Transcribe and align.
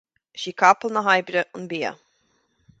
Sí 0.43 0.53
capall 0.61 0.95
na 0.95 1.03
hoibre 1.09 1.45
an 1.59 1.71
bia 1.75 1.95